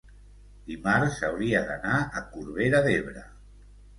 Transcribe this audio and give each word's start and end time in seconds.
dimarts 0.69 1.19
hauria 1.27 1.61
d'anar 1.67 1.99
a 2.21 2.25
Corbera 2.31 2.83
d'Ebre. 2.87 3.25